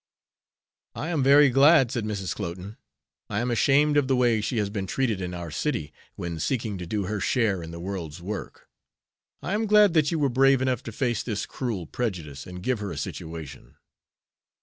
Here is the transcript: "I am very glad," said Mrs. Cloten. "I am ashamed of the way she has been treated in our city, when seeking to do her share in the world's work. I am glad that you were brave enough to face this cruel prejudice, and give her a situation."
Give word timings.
"I 0.95 1.09
am 1.09 1.21
very 1.21 1.51
glad," 1.51 1.91
said 1.91 2.05
Mrs. 2.05 2.33
Cloten. 2.33 2.77
"I 3.29 3.39
am 3.39 3.51
ashamed 3.51 3.97
of 3.97 4.07
the 4.07 4.15
way 4.15 4.41
she 4.41 4.57
has 4.57 4.71
been 4.71 4.87
treated 4.87 5.21
in 5.21 5.35
our 5.35 5.51
city, 5.51 5.93
when 6.15 6.39
seeking 6.39 6.79
to 6.79 6.87
do 6.87 7.03
her 7.03 7.19
share 7.19 7.61
in 7.61 7.69
the 7.69 7.79
world's 7.79 8.19
work. 8.19 8.67
I 9.43 9.53
am 9.53 9.67
glad 9.67 9.93
that 9.93 10.09
you 10.09 10.17
were 10.17 10.27
brave 10.29 10.59
enough 10.59 10.81
to 10.85 10.91
face 10.91 11.21
this 11.21 11.45
cruel 11.45 11.85
prejudice, 11.85 12.47
and 12.47 12.63
give 12.63 12.79
her 12.79 12.91
a 12.91 12.97
situation." 12.97 13.75